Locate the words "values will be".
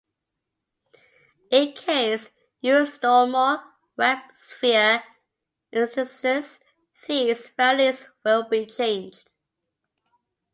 7.49-8.65